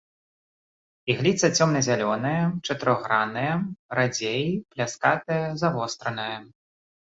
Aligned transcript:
Ігліца 1.13 1.47
цёмна-зялёная, 1.57 2.39
чатырохгранная, 2.65 3.53
радзей, 4.01 4.43
пляскатая, 4.75 5.41
завостраная. 5.63 6.35